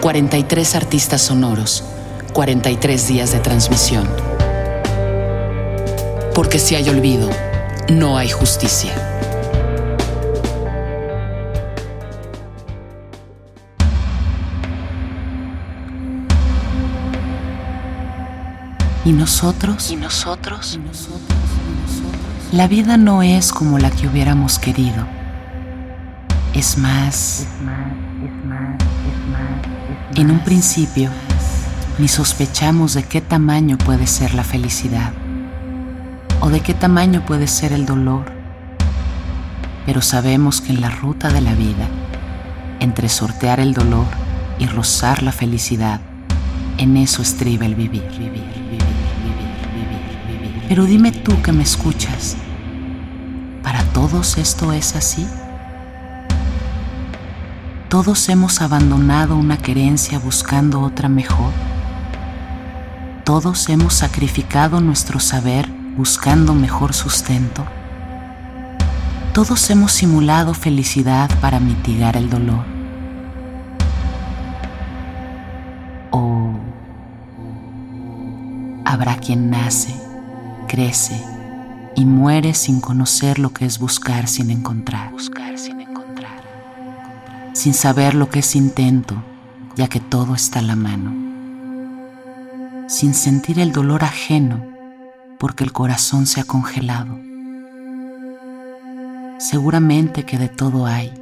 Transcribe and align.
43 0.00 0.74
artistas 0.76 1.22
sonoros, 1.22 1.84
43 2.32 3.08
días 3.08 3.32
de 3.32 3.40
transmisión. 3.40 4.08
Porque 6.34 6.58
si 6.58 6.74
hay 6.74 6.88
olvido, 6.88 7.28
no 7.88 8.16
hay 8.16 8.30
justicia. 8.30 8.94
¿Y 19.04 19.12
nosotros? 19.12 19.90
¿Y 19.90 19.96
nosotros? 19.96 20.78
La 22.52 22.68
vida 22.68 22.96
no 22.96 23.22
es 23.22 23.52
como 23.52 23.78
la 23.78 23.90
que 23.90 24.06
hubiéramos 24.06 24.58
querido. 24.58 25.06
Es 26.54 26.78
más, 26.78 27.46
en 30.20 30.30
un 30.30 30.40
principio, 30.40 31.08
ni 31.98 32.06
sospechamos 32.06 32.92
de 32.92 33.04
qué 33.04 33.22
tamaño 33.22 33.78
puede 33.78 34.06
ser 34.06 34.34
la 34.34 34.44
felicidad 34.44 35.14
o 36.40 36.50
de 36.50 36.60
qué 36.60 36.74
tamaño 36.74 37.24
puede 37.24 37.46
ser 37.46 37.72
el 37.72 37.86
dolor, 37.86 38.30
pero 39.86 40.02
sabemos 40.02 40.60
que 40.60 40.72
en 40.72 40.82
la 40.82 40.90
ruta 40.90 41.30
de 41.30 41.40
la 41.40 41.54
vida, 41.54 41.88
entre 42.80 43.08
sortear 43.08 43.60
el 43.60 43.72
dolor 43.72 44.04
y 44.58 44.66
rozar 44.66 45.22
la 45.22 45.32
felicidad, 45.32 46.02
en 46.76 46.98
eso 46.98 47.22
estriba 47.22 47.64
el 47.64 47.74
vivir, 47.74 48.02
vivir, 48.10 48.30
vivir, 48.30 48.50
vivir, 48.60 48.82
vivir, 49.24 50.38
vivir. 50.38 50.66
Pero 50.68 50.84
dime 50.84 51.12
tú 51.12 51.40
que 51.40 51.52
me 51.52 51.62
escuchas, 51.62 52.36
¿para 53.62 53.82
todos 53.84 54.36
esto 54.36 54.74
es 54.74 54.96
así? 54.96 55.26
Todos 57.90 58.28
hemos 58.28 58.60
abandonado 58.60 59.36
una 59.36 59.56
querencia 59.56 60.20
buscando 60.20 60.80
otra 60.80 61.08
mejor. 61.08 61.52
Todos 63.24 63.68
hemos 63.68 63.94
sacrificado 63.94 64.80
nuestro 64.80 65.18
saber 65.18 65.68
buscando 65.96 66.54
mejor 66.54 66.92
sustento. 66.94 67.66
Todos 69.34 69.68
hemos 69.70 69.90
simulado 69.90 70.54
felicidad 70.54 71.28
para 71.40 71.58
mitigar 71.58 72.16
el 72.16 72.30
dolor. 72.30 72.64
O 76.12 76.54
habrá 78.84 79.16
quien 79.16 79.50
nace, 79.50 79.92
crece 80.68 81.20
y 81.96 82.04
muere 82.04 82.54
sin 82.54 82.80
conocer 82.80 83.40
lo 83.40 83.52
que 83.52 83.64
es 83.64 83.80
buscar 83.80 84.28
sin 84.28 84.52
encontrar. 84.52 85.10
Buscar 85.10 85.58
sin 85.58 85.72
encontrar. 85.72 85.79
Sin 87.60 87.74
saber 87.74 88.14
lo 88.14 88.30
que 88.30 88.38
es 88.38 88.56
intento, 88.56 89.22
ya 89.76 89.86
que 89.86 90.00
todo 90.00 90.34
está 90.34 90.60
a 90.60 90.62
la 90.62 90.76
mano. 90.76 91.12
Sin 92.88 93.12
sentir 93.12 93.58
el 93.58 93.70
dolor 93.70 94.02
ajeno, 94.02 94.64
porque 95.38 95.64
el 95.64 95.70
corazón 95.70 96.26
se 96.26 96.40
ha 96.40 96.44
congelado. 96.44 97.18
Seguramente 99.38 100.24
que 100.24 100.38
de 100.38 100.48
todo 100.48 100.86
hay, 100.86 101.12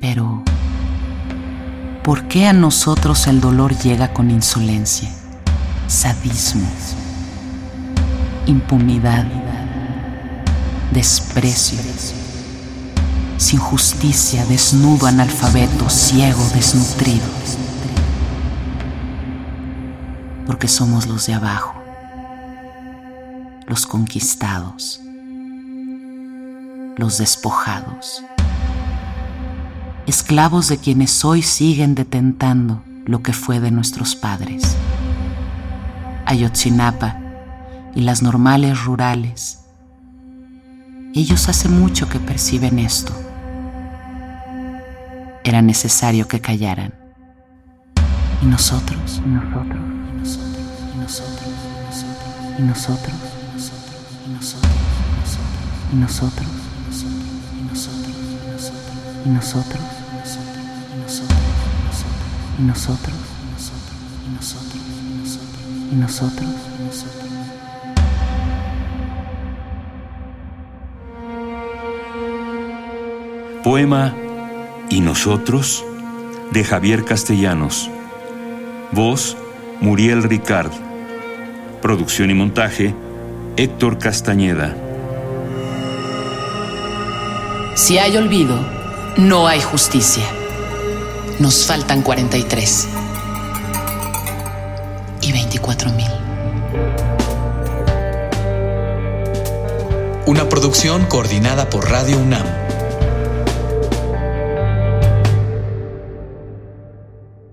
pero 0.00 0.44
¿por 2.04 2.28
qué 2.28 2.46
a 2.46 2.52
nosotros 2.52 3.26
el 3.26 3.40
dolor 3.40 3.76
llega 3.76 4.12
con 4.12 4.30
insolencia, 4.30 5.10
sadismo, 5.88 6.68
impunidad, 8.46 9.26
desprecio, 10.92 11.80
sin 13.40 13.58
justicia, 13.58 14.44
desnudo, 14.44 15.06
analfabeto, 15.06 15.88
ciego, 15.88 16.46
desnutrido? 16.54 17.26
Porque 20.46 20.68
somos 20.68 21.06
los 21.06 21.26
de 21.26 21.34
abajo 21.34 21.80
los 23.70 23.86
conquistados, 23.86 25.00
los 26.96 27.18
despojados, 27.18 28.24
esclavos 30.08 30.66
de 30.66 30.76
quienes 30.78 31.24
hoy 31.24 31.42
siguen 31.42 31.94
detentando 31.94 32.82
lo 33.06 33.22
que 33.22 33.32
fue 33.32 33.60
de 33.60 33.70
nuestros 33.70 34.16
padres. 34.16 34.76
Ayotzinapa 36.26 37.16
y 37.94 38.00
las 38.00 38.22
normales 38.22 38.82
rurales, 38.82 39.60
ellos 41.14 41.48
hace 41.48 41.68
mucho 41.68 42.08
que 42.08 42.18
perciben 42.18 42.80
esto. 42.80 43.12
Era 45.50 45.62
necesario 45.62 46.28
que 46.28 46.40
callaran. 46.40 46.94
¿Y 48.40 48.46
nosotros? 48.46 49.20
¿Y 49.26 49.28
nosotros? 49.28 49.80
¿Y 50.94 50.98
nosotros? 51.00 51.48
¿Y 52.56 52.62
nosotros? 52.62 53.16
¿Y 54.28 54.30
nosotros? 54.30 54.70
¿Y 55.92 55.96
nosotros? 55.96 56.46
¿Y 59.24 59.28
nosotros? 59.28 59.82
¿Y 62.56 62.62
nosotros? 62.62 63.14
¿Y 64.30 64.36
nosotros? 64.36 64.74
¿Y 65.90 65.94
nosotros? 65.96 66.48
Poema 73.64 74.14
¿Y 74.90 75.00
nosotros? 75.00 75.84
de 76.50 76.64
Javier 76.64 77.04
Castellanos. 77.04 77.88
Voz 78.92 79.36
Muriel 79.80 80.22
Ricard. 80.22 80.72
Producción 81.80 82.30
y 82.30 82.34
montaje 82.34 82.94
Héctor 83.56 83.98
Castañeda. 83.98 84.76
Si 87.74 87.98
hay 87.98 88.16
olvido, 88.16 88.58
no 89.16 89.46
hay 89.46 89.60
justicia. 89.60 90.24
Nos 91.38 91.66
faltan 91.66 92.02
43 92.02 92.88
y 95.22 95.32
24 95.32 95.90
mil. 95.92 96.10
Una 100.26 100.48
producción 100.48 101.06
coordinada 101.06 101.70
por 101.70 101.90
Radio 101.90 102.18
UNAM 102.18 102.46